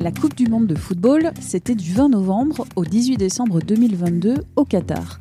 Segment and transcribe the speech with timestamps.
[0.00, 4.64] La Coupe du Monde de football, c'était du 20 novembre au 18 décembre 2022 au
[4.64, 5.18] Qatar.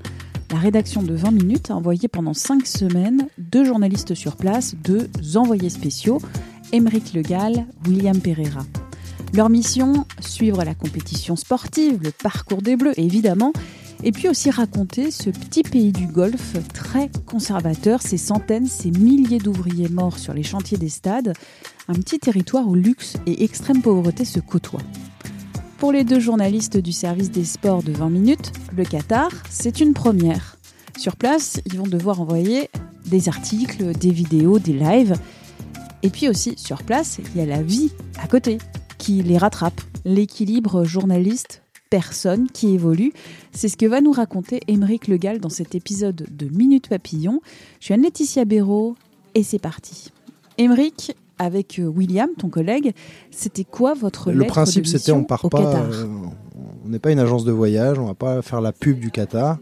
[0.51, 5.09] La rédaction de 20 minutes a envoyé pendant 5 semaines deux journalistes sur place, deux
[5.35, 6.19] envoyés spéciaux,
[6.73, 8.61] Émeric Legal, William Pereira.
[9.33, 13.53] Leur mission, suivre la compétition sportive, le parcours des Bleus évidemment,
[14.03, 19.39] et puis aussi raconter ce petit pays du Golfe très conservateur, ces centaines, ces milliers
[19.39, 21.33] d'ouvriers morts sur les chantiers des stades,
[21.87, 24.81] un petit territoire où luxe et extrême pauvreté se côtoient.
[25.77, 29.93] Pour les deux journalistes du service des sports de 20 minutes, le Qatar, c'est une
[29.93, 30.57] première.
[30.97, 32.69] Sur place, ils vont devoir envoyer
[33.05, 35.15] des articles, des vidéos, des lives.
[36.01, 38.57] Et puis aussi, sur place, il y a la vie à côté
[38.97, 39.79] qui les rattrape.
[40.03, 43.13] L'équilibre journaliste personne qui évolue.
[43.51, 47.41] C'est ce que va nous raconter Émeric Legal dans cet épisode de Minute Papillon.
[47.79, 48.95] Je suis Anne-Laetitia Béraud
[49.35, 50.11] et c'est parti.
[50.57, 52.93] Émeric, avec William, ton collègue,
[53.31, 55.75] c'était quoi votre Le lettre principe, c'était on part pas.
[55.75, 56.05] Euh,
[56.85, 59.57] on n'est pas une agence de voyage, on va pas faire la pub du Qatar.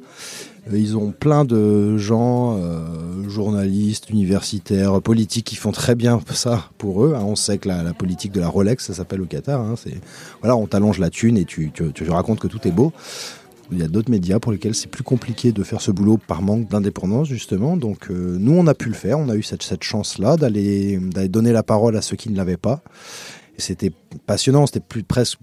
[0.72, 6.70] Euh, Ils ont plein de gens, euh, journalistes, universitaires, politiques, qui font très bien ça
[6.78, 7.14] pour eux.
[7.16, 7.24] hein.
[7.26, 9.62] On sait que la, la politique de la Rolex, ça s'appelle au Qatar.
[9.62, 9.76] hein.
[9.78, 9.96] C'est
[10.42, 12.94] voilà, on t'allonge la thune et tu, tu, tu racontes que tout est beau.
[13.72, 16.44] Il y a d'autres médias pour lesquels c'est plus compliqué de faire ce boulot par
[16.44, 17.78] manque d'indépendance justement.
[17.78, 19.18] Donc euh, nous, on a pu le faire.
[19.18, 22.58] On a eu cette, cette chance-là d'aller donner la parole à ceux qui ne l'avaient
[22.58, 22.84] pas.
[23.58, 23.92] C'était
[24.28, 25.40] passionnant, c'était plus presque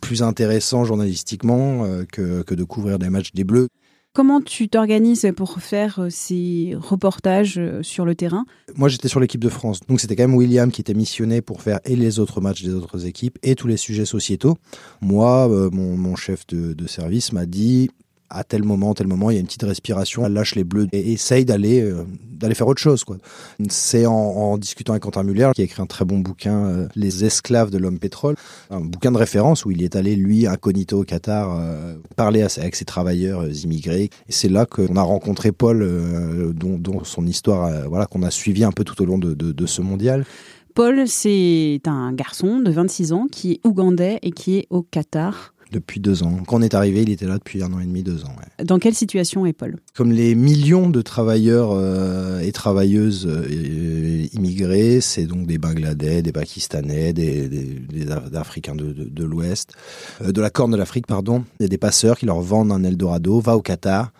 [0.00, 3.68] plus intéressant journalistiquement euh, que, que de couvrir des matchs des Bleus.
[4.12, 8.44] Comment tu t'organises pour faire euh, ces reportages euh, sur le terrain?
[8.74, 11.62] Moi, j'étais sur l'équipe de France, donc c'était quand même William qui était missionné pour
[11.62, 14.56] faire et les autres matchs des autres équipes et tous les sujets sociétaux.
[15.00, 17.88] Moi, euh, mon, chef de service m'a dit
[18.30, 20.86] à tel moment, tel moment, il y a une petite respiration, elle lâche les bleus
[20.92, 23.04] et essaye d'aller euh, d'aller faire autre chose.
[23.68, 27.24] C'est en, discutant avec Quentin Muller qui a écrit un très bon bouquin, euh, Les
[27.24, 28.36] esclaves de l'homme pétrole,
[28.70, 32.76] un bouquin de référence où il est allé lui incognito au Qatar euh, parler avec
[32.76, 34.10] ses travailleurs immigrés.
[34.28, 38.72] Et c'est là qu'on a rencontré Paul, dont, son histoire, voilà, qu'on a suivi un
[38.72, 40.24] peu tout au long de, de, de ce mondial.
[40.74, 45.52] Paul, c'est un garçon de 26 ans qui est ougandais et qui est au Qatar.
[45.70, 46.38] Depuis deux ans.
[46.46, 48.34] Quand on est arrivé, il était là depuis un an et demi, deux ans.
[48.38, 48.64] ouais.
[48.64, 49.76] Dans quelle situation est Paul?
[49.94, 56.32] Comme les millions de travailleurs euh, et travailleuses euh, immigrés, c'est donc des Bangladais, des
[56.32, 59.72] Pakistanais, des, des, des Af- Africains de, de, de l'Ouest,
[60.22, 61.44] euh, de la Corne de l'Afrique, pardon.
[61.60, 64.12] A des passeurs qui leur vendent un Eldorado, va au Qatar,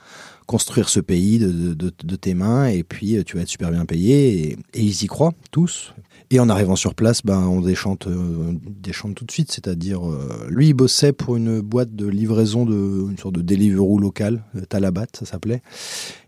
[0.46, 3.70] construire ce pays de, de, de- de tes mains, et puis tu vas être super
[3.70, 4.50] bien payé.
[4.50, 5.94] Et, et ils y croient, tous.
[6.32, 9.50] Et en arrivant sur place, ben, on déchante, euh, déchante tout de suite.
[9.50, 13.98] C'est-à-dire, euh, lui, il bossait pour une boîte de livraison de une sorte de Deliveroo
[13.98, 15.60] local, euh, Talabat, ça s'appelait.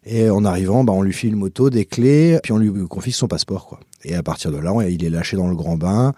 [0.05, 3.13] Et en arrivant, ben, on lui file une moto, des clés, puis on lui confie
[3.13, 3.79] son passeport, quoi.
[4.05, 6.15] Et à partir de là, il est lâché dans le grand bain.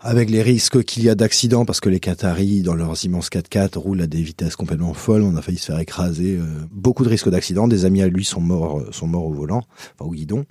[0.00, 3.78] Avec les risques qu'il y a d'accidents, parce que les Qataris, dans leurs immenses 4x4,
[3.78, 5.22] roulent à des vitesses complètement folles.
[5.22, 6.36] On a failli se faire écraser.
[6.36, 7.66] euh, beaucoup de risques d'accidents.
[7.66, 9.62] Des amis à lui sont morts, euh, sont morts au volant,
[9.98, 10.44] enfin au guidon.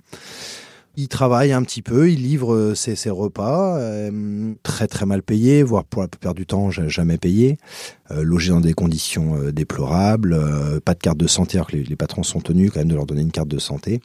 [0.98, 5.62] Il travaille un petit peu, il livre euh, ses, repas, euh, très très mal payé,
[5.62, 7.58] voire pour la plupart du temps ja- jamais payé,
[8.10, 10.40] euh, logé dans des conditions déplorables,
[10.84, 13.04] pas de carte de santé, alors que les, patrons sont tenus quand même de leur
[13.04, 14.00] donner une carte de santé.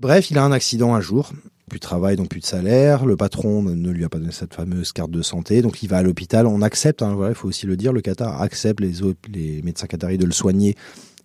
[0.00, 1.32] Bref, il a un accident un jour,
[1.68, 4.54] plus de travail, donc plus de salaire, le patron ne, lui a pas donné cette
[4.54, 7.66] fameuse carte de santé, donc il va à l'hôpital, on accepte, hein, il faut aussi
[7.66, 8.92] le dire, le Qatar accepte les,
[9.32, 10.76] les médecins qataris de le soigner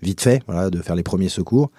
[0.01, 1.69] vite fait, voilà, de faire les premiers secours.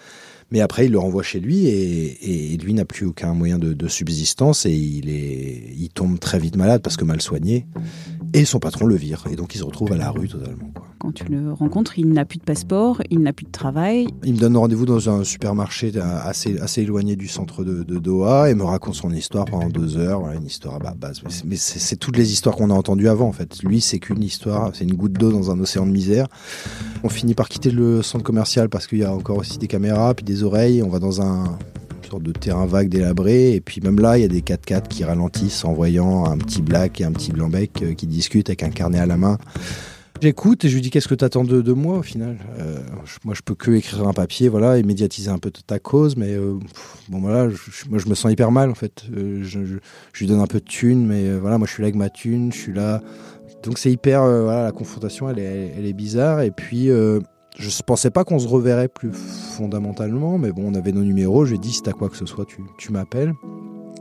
[0.53, 3.73] Mais après, il le renvoie chez lui et, et lui n'a plus aucun moyen de,
[3.73, 7.67] de subsistance et il, est, il tombe très vite malade parce que mal soigné.
[8.35, 9.25] Et son patron le vire.
[9.31, 10.71] Et donc, il se retrouve à la rue totalement.
[10.75, 10.87] Quoi.
[10.99, 14.07] Quand tu le rencontres, il n'a plus de passeport, il n'a plus de travail.
[14.25, 18.51] Il me donne rendez-vous dans un supermarché assez, assez éloigné du centre de, de Doha
[18.51, 20.21] et me raconte son histoire pendant deux heures.
[20.21, 21.23] Voilà, une histoire à base.
[21.45, 23.63] Mais c'est toutes les histoires qu'on a entendues avant, en fait.
[23.65, 26.29] Lui, c'est qu'une histoire, c'est une goutte d'eau dans un océan de misère.
[27.05, 30.15] On finit par quitter le centre commercial parce qu'il y a encore aussi des caméras,
[30.15, 30.83] puis des oreilles.
[30.83, 31.59] On va dans un
[32.13, 33.55] sorte de terrain vague délabré.
[33.55, 36.61] Et puis même là, il y a des 4x4 qui ralentissent en voyant un petit
[36.61, 39.39] black et un petit blanc-bec euh, qui discutent avec un carnet à la main.
[40.21, 42.37] J'écoute et je lui dis qu'est-ce que tu attends de, de, moi au final?
[42.61, 42.79] Euh,
[43.25, 46.35] moi, je peux que écrire un papier, voilà, et médiatiser un peu ta cause, mais
[46.35, 46.59] euh,
[47.09, 47.57] bon voilà, je,
[47.99, 49.05] je me sens hyper mal en fait.
[49.11, 49.59] Je,
[50.21, 52.53] lui donne un peu de thune, mais voilà, moi je suis là avec ma thune,
[52.53, 53.03] je suis là.
[53.63, 56.41] Donc c'est hyper, euh, voilà, la confrontation, elle est, elle est bizarre.
[56.41, 61.05] Et puis je pensais pas qu'on se reverrait plus fondamentalement, mais bon, on avait nos
[61.05, 61.45] numéros.
[61.45, 63.35] Je lui ai dit si t'as quoi que ce soit, tu, tu m'appelles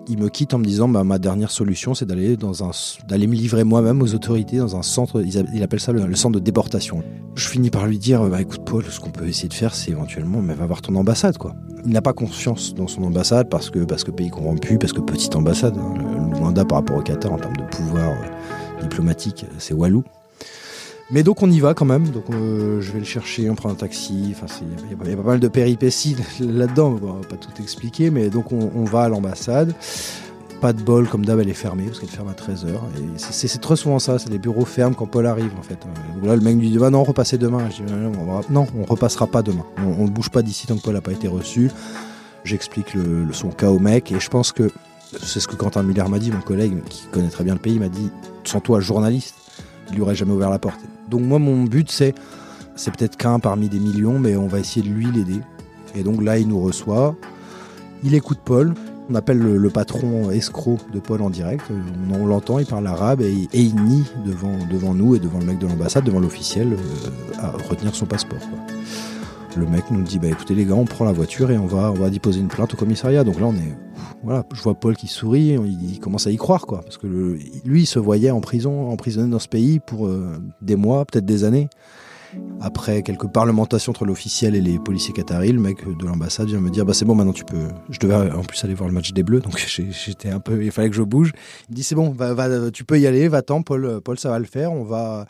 [0.08, 2.72] il me quitte en me disant bah, ma dernière solution c'est d'aller dans un
[3.08, 6.44] d'aller me livrer moi-même aux autorités dans un centre il appelle ça le, centre de
[6.44, 7.04] déportation
[7.36, 9.92] je finis par lui dire bah écoute Paul ce qu'on peut essayer de faire c'est
[9.92, 11.56] éventuellement mais va voir ton ambassade quoi
[11.86, 15.02] il n'a pas confiance dans son ambassade parce que parce que pays corrompu parce que
[15.02, 18.28] petite ambassade hein, le Rwanda par rapport au Qatar en termes de pouvoir euh,
[18.92, 20.04] diplomatique c'est Walou
[21.12, 23.70] mais donc on y va quand même, donc euh, je vais le chercher, on prend
[23.70, 28.10] un taxi, il y, a pas mal de péripéties là-dedans, on va pas tout expliquer,
[28.10, 29.76] mais donc on, va à l'ambassade.
[30.62, 32.68] Pas de bol, comme d'hab, elle est fermée, parce qu'elle ferme à 13h.
[32.70, 35.80] Et c'est très souvent ça, c'est les bureaux ferment quand Paul arrive, en fait.
[36.16, 37.68] Donc là, le mec lui dit, bah non, repassez demain.
[37.72, 38.42] Je dis, non, on va...
[38.50, 39.66] non, on repassera pas demain.
[39.80, 41.72] On, ne bouge pas d'ici tant que Paul n'a pas été reçu.
[42.46, 42.96] J'explique
[43.32, 44.72] son cas au mec, et je pense que
[45.20, 47.80] c'est ce que Quentin Muller m'a dit, mon collègue, qui connaît très bien le pays,
[47.80, 48.10] m'a dit,
[48.44, 49.36] sans toi, journaliste,
[49.90, 50.80] il lui aurait jamais ouvert la porte.
[51.10, 52.16] Donc moi, mon but, c'est,
[52.76, 55.40] c'est peut-être qu'un parmi des millions, mais on va essayer de lui l'aider.
[55.96, 57.16] Et donc là, il nous reçoit,
[58.04, 58.74] il écoute Paul,
[59.10, 61.66] on appelle le, patron escroc de Paul en direct,
[62.10, 65.58] on, on l'entend, il parle arabe et, il nie devant, nous et devant le mec
[65.58, 68.40] de l'ambassade, devant l'officiel, euh, à retenir son passeport.
[69.58, 71.92] Le mec nous dit, bah écoutez les gars, on prend la voiture et on va,
[71.92, 73.26] on va déposer une plainte au commissariat.
[73.26, 73.76] Donc là, on est,
[74.24, 77.82] voilà, je vois Paul qui sourit, il, commence à y croire, quoi, parce que lui,
[77.82, 81.44] il se voyait en prison, emprisonné dans ce pays pour euh, des mois, peut-être des
[81.44, 81.70] années.
[82.62, 86.70] Après quelques parlementations entre l'officiel et les policiers qataris, le mec de l'ambassade vient me
[86.70, 87.68] dire bah c'est bon maintenant tu peux.
[87.90, 89.58] Je devais en plus aller voir le match des Bleus donc
[90.06, 91.34] j'étais un peu il fallait que je bouge.
[91.68, 94.46] Il dit c'est bon va, tu peux y aller va-t'en Paul Paul ça va le
[94.46, 95.26] faire on va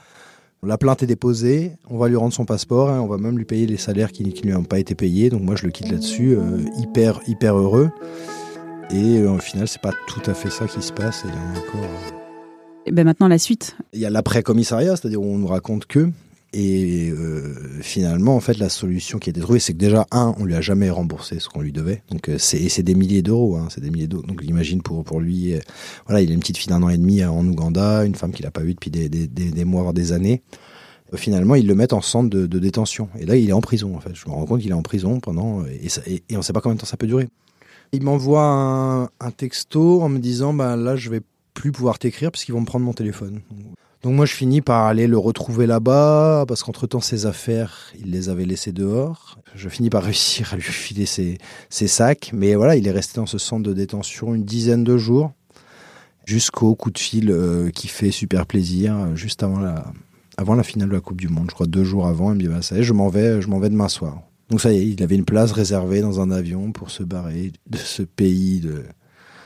[0.63, 3.45] la plainte est déposée, on va lui rendre son passeport, hein, on va même lui
[3.45, 5.31] payer les salaires qui, qui lui ont pas été payés.
[5.31, 7.89] Donc moi je le quitte là-dessus, euh, hyper hyper heureux.
[8.93, 11.23] Et euh, au final c'est pas tout à fait ça qui se passe.
[11.25, 11.89] Et il y en a encore.
[12.85, 13.75] Et ben maintenant la suite.
[13.93, 16.11] Il y a l'après commissariat, c'est-à-dire où on nous raconte que
[16.53, 20.35] et euh, finalement, en fait, la solution qui a été trouvée, c'est que déjà, un,
[20.37, 22.03] on lui a jamais remboursé ce qu'on lui devait.
[22.11, 24.23] Donc, euh, c'est, c'est des milliers d'euros, hein, c'est des milliers d'euros.
[24.23, 25.59] Donc, imagine pour, pour lui, euh,
[26.07, 28.43] voilà, il a une petite fille d'un an et demi en Ouganda, une femme qu'il
[28.43, 30.41] n'a pas vue depuis des, des, des, des, mois, voire des années.
[31.13, 33.07] Euh, finalement, ils le mettent en centre de, de, détention.
[33.17, 34.13] Et là, il est en prison, en fait.
[34.13, 36.51] Je me rends compte qu'il est en prison pendant, et, ça, et, et on sait
[36.51, 37.29] pas combien de temps ça peut durer.
[37.93, 41.21] Il m'envoie un, texto en me disant, bah là, je vais
[41.53, 43.41] plus pouvoir t'écrire parce qu'ils vont me prendre mon téléphone.
[44.03, 48.11] Donc moi je finis par aller le retrouver là-bas parce qu'entre temps ses affaires il
[48.11, 49.37] les avait laissées dehors.
[49.53, 51.37] Je finis par réussir à lui filer ses,
[51.69, 55.33] sacs, mais voilà il est resté dans ce centre de détention une dizaine de jours
[56.25, 59.91] jusqu'au coup de fil euh, qui fait super plaisir juste avant la
[60.37, 61.47] avant la finale de la Coupe du Monde.
[61.49, 63.49] Je crois deux jours avant il me dit ça y est je m'en vais je
[63.49, 64.21] m'en vais demain soir.
[64.51, 67.53] Donc ça y est il avait une place réservée dans un avion pour se barrer
[67.67, 68.61] de ce pays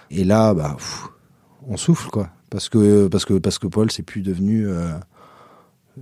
[0.09, 0.75] et là bah
[1.67, 2.31] on souffle quoi.
[2.49, 4.93] Parce que parce que parce que Paul c'est plus devenu euh,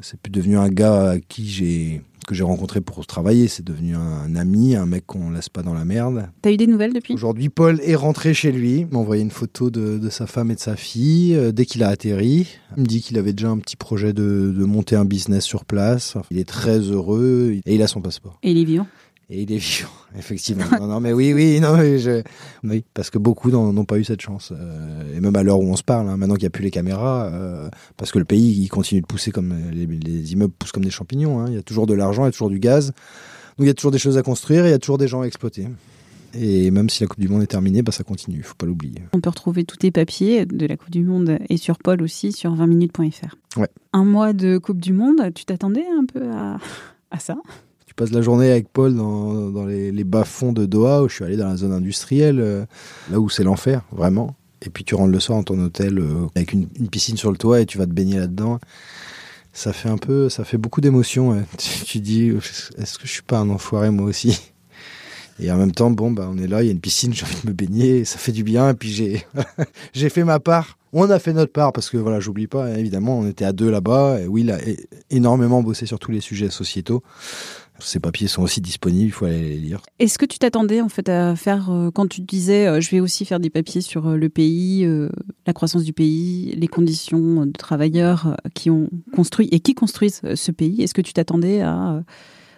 [0.01, 3.95] c'est plus devenu un gars à qui j'ai que j'ai rencontré pour travailler, c'est devenu
[3.95, 6.29] un, un, ami, un mec qu'on laisse pas dans la merde.
[6.41, 7.13] T'as eu des nouvelles depuis?
[7.13, 10.55] Aujourd'hui, Paul est rentré chez lui, m'a envoyé une photo de, de, sa femme et
[10.55, 12.47] de sa fille euh, dès qu'il a atterri.
[12.77, 15.65] Il me dit qu'il avait déjà un petit projet de, de monter un business sur
[15.65, 16.15] place.
[16.31, 18.39] Il est très heureux et il a son passeport.
[18.43, 18.87] Et il est vivant?
[19.33, 20.65] Et il est vivant, effectivement.
[20.79, 22.21] non, non, mais oui, oui, non, mais je...
[22.63, 24.53] oui, parce que beaucoup n'ont pas eu cette chance.
[24.55, 26.63] Euh, et même à l'heure où on se parle, hein, maintenant qu'il n'y a plus
[26.63, 30.53] les caméras, euh, parce que le pays, il continue de pousser comme les, les immeubles
[30.53, 31.39] poussent comme des champignons.
[31.39, 31.45] Hein.
[31.47, 32.87] Il y a toujours de l'argent, il y a toujours du gaz.
[33.57, 35.07] Donc il y a toujours des choses à construire et il y a toujours des
[35.07, 35.67] gens à exploiter.
[36.35, 38.65] Et même si la Coupe du Monde est terminée, bah, ça continue, il faut pas
[38.65, 39.03] l'oublier.
[39.13, 42.31] On peut retrouver tous tes papiers de la Coupe du Monde et sur Paul aussi
[42.31, 43.35] sur 20minutes.fr.
[43.59, 43.69] Ouais.
[43.93, 46.57] Un mois de Coupe du Monde, tu t'attendais un peu à,
[47.11, 47.35] à ça?
[47.93, 51.23] Tu passes la journée avec Paul dans, dans les, bas-fonds de Doha, où je suis
[51.23, 52.65] allé dans la zone industrielle, euh,
[53.11, 54.35] là où c'est l'enfer, vraiment.
[54.63, 57.37] Et puis tu rentres le soir dans ton hôtel euh, avec une, piscine sur le
[57.37, 58.59] toit et tu vas te baigner là-dedans.
[59.51, 61.45] Ça fait un peu, ça fait beaucoup d'émotions.
[61.59, 62.31] Tu, tu dis,
[62.79, 64.52] est-ce que je suis pas un enfoiré moi aussi?
[65.39, 67.25] Et en même temps, bon, bah, on est là, il y a une piscine, j'ai
[67.25, 68.69] envie de me baigner, ça fait du bien.
[68.69, 68.91] Et puis
[69.93, 70.77] j'ai, fait ma part.
[70.95, 73.71] On a fait notre part parce que voilà, j'oublie pas, évidemment, on était à deux
[73.71, 74.19] là-bas.
[74.21, 74.59] Et Will a
[75.09, 77.01] énormément bossé sur tous les sujets sociétaux.
[77.79, 79.81] Ces papiers sont aussi disponibles, il faut aller les lire.
[79.99, 82.99] Est-ce que tu t'attendais en fait à faire euh, quand tu disais euh, je vais
[82.99, 84.87] aussi faire des papiers sur euh, le pays,
[85.45, 90.51] la croissance du pays, les conditions de travailleurs qui ont construit et qui construisent ce
[90.51, 92.03] pays Est-ce que tu t'attendais à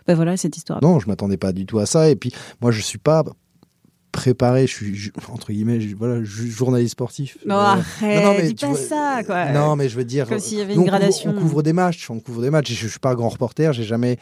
[0.08, 2.10] ben voilà cette histoire Non, je m'attendais pas du tout à ça.
[2.10, 2.32] Et puis
[2.62, 3.24] moi, je suis pas
[4.12, 4.68] préparé.
[4.68, 7.38] Je suis entre guillemets, voilà, journaliste sportif.
[7.46, 9.52] Non, arrête, non, mais, dis pas ça, quoi.
[9.52, 11.32] Non, mais je veux dire, comme s'il y avait une gradation.
[11.32, 12.72] On couvre, des matchs, on couvre des matchs.
[12.72, 14.18] Je, je suis pas un grand reporter, j'ai jamais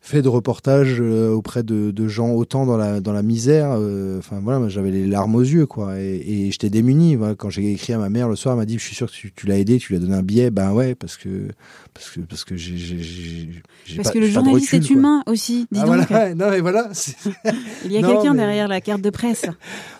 [0.00, 3.70] fait de reportages euh, auprès de, de, gens autant dans la dans la misère.
[3.72, 7.16] Euh, enfin voilà, j'avais les larmes aux yeux quoi, et, et j'étais démuni.
[7.16, 9.08] Voilà, quand j'ai écrit à ma mère le soir, elle m'a dit, je suis sûr
[9.08, 10.50] que tu, tu l'as aidé, tu lui as donné un billet.
[10.50, 11.48] Ben ouais, parce que
[11.92, 13.50] parce que parce que j'ai
[13.96, 15.66] parce que le journaliste est humain aussi.
[15.72, 16.08] Dis ah, donc.
[16.08, 16.90] Voilà, non mais voilà.
[17.84, 19.46] Il y a quelqu'un derrière la carte de presse.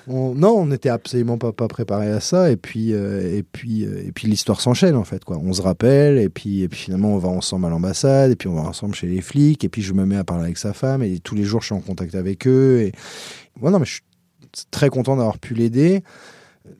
[0.08, 2.52] On, non, on n'était absolument pas, pas préparé à ça.
[2.52, 5.24] Et puis, euh, et puis, et puis l'histoire s'enchaîne en fait.
[5.24, 5.36] Quoi.
[5.42, 8.48] On se rappelle, et puis, et puis finalement, on va ensemble à l'ambassade, et puis
[8.48, 10.72] on va ensemble chez les flics, et puis je me mets à parler avec sa
[10.72, 12.80] femme, et tous les jours, je suis en contact avec eux.
[12.80, 12.92] Et
[13.60, 14.02] bon, non, mais je suis
[14.70, 16.02] très content d'avoir pu l'aider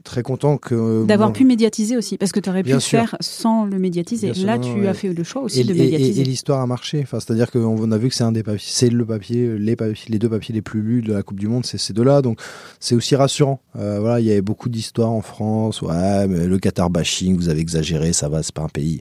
[0.05, 3.65] très content que d'avoir pu médiatiser aussi parce que tu aurais pu le faire sans
[3.65, 4.33] le médiatiser.
[4.35, 6.23] Là, tu as fait le choix aussi de médiatiser.
[6.23, 7.01] Et, l'histoire a marché.
[7.03, 10.07] Enfin, c'est-à-dire qu'on a vu que c'est un des papiers, c'est le papier, les papiers,
[10.09, 12.23] les deux papiers les plus lus de la Coupe du Monde, c'est ces deux-là.
[12.23, 12.41] Donc,
[12.81, 13.61] c'est aussi rassurant.
[13.77, 15.83] Euh, voilà, il y avait beaucoup d'histoires en France.
[15.83, 19.01] Ouais, mais le Qatar bashing, vous avez exagéré, ça va, c'est pas un pays.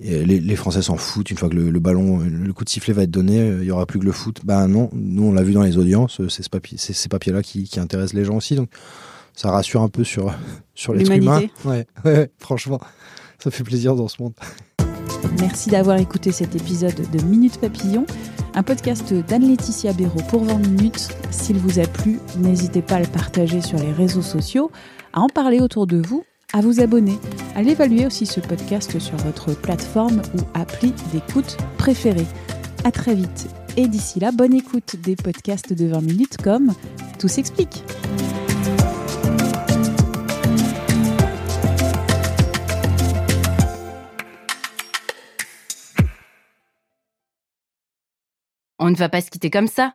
[0.00, 1.30] Les, les, Français s'en foutent.
[1.30, 3.86] Une fois que le, ballon, le coup de sifflet va être donné, il y aura
[3.86, 4.40] plus que le foot.
[4.44, 6.20] Ben non, nous on l'a vu dans les audiences.
[6.28, 8.54] C'est ce papier, ces papiers-là qui, qui intéressent les gens aussi.
[8.54, 8.68] Donc
[9.34, 10.34] ça rassure un peu sur,
[10.74, 11.42] sur l'être humain.
[11.64, 12.80] Ouais, ouais, franchement,
[13.38, 14.34] ça fait plaisir dans ce monde.
[15.38, 18.06] Merci d'avoir écouté cet épisode de Minute Papillon,
[18.54, 21.08] un podcast d'Anne-Laetitia Béraud pour 20 minutes.
[21.30, 24.70] S'il vous a plu, n'hésitez pas à le partager sur les réseaux sociaux,
[25.12, 27.18] à en parler autour de vous, à vous abonner,
[27.54, 32.26] à l'évaluer aussi ce podcast sur votre plateforme ou appli d'écoute préférée.
[32.84, 36.74] À très vite et d'ici là, bonne écoute des podcasts de 20 minutes comme
[37.18, 37.82] Tout s'explique.
[48.78, 49.94] On ne va pas se quitter comme ça.